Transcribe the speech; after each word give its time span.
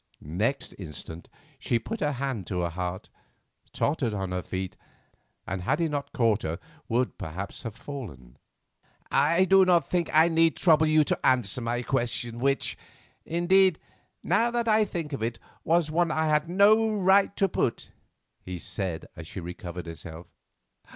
Next 0.23 0.73
instant 0.79 1.29
she 1.59 1.77
put 1.77 1.99
her 1.99 2.13
hand 2.13 2.47
to 2.47 2.61
her 2.61 2.71
heart, 2.71 3.07
tottered 3.71 4.15
on 4.15 4.31
her 4.31 4.41
feet, 4.41 4.75
and 5.45 5.61
had 5.61 5.79
he 5.79 5.87
not 5.87 6.11
caught 6.11 6.41
her 6.41 6.57
would 6.89 7.19
perhaps 7.19 7.61
have 7.61 7.75
fallen. 7.75 8.39
"I 9.11 9.45
do 9.45 9.63
not 9.63 9.87
think 9.87 10.09
I 10.11 10.27
need 10.27 10.55
trouble 10.55 10.87
you 10.87 11.03
to 11.03 11.23
answer 11.23 11.61
my 11.61 11.83
question, 11.83 12.39
which, 12.39 12.79
indeed, 13.27 13.77
now 14.23 14.49
that 14.49 14.67
I 14.67 14.85
think 14.85 15.13
of 15.13 15.21
it, 15.21 15.37
was 15.63 15.91
one 15.91 16.09
I 16.09 16.25
had 16.25 16.49
no 16.49 16.89
right 16.97 17.35
to 17.37 17.47
put," 17.47 17.91
he 18.41 18.57
said 18.57 19.05
as 19.15 19.27
she 19.27 19.39
recovered 19.39 19.85
herself. 19.85 20.25